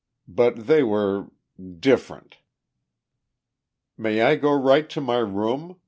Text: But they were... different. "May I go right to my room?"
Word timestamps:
But 0.27 0.65
they 0.65 0.81
were... 0.81 1.29
different. 1.79 2.39
"May 3.99 4.21
I 4.23 4.35
go 4.35 4.51
right 4.51 4.89
to 4.89 4.99
my 4.99 5.17
room?" 5.17 5.77